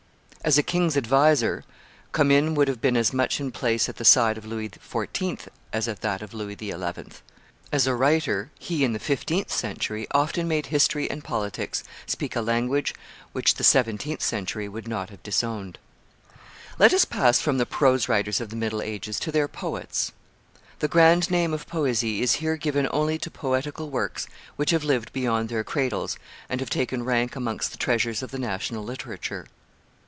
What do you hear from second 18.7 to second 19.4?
ages to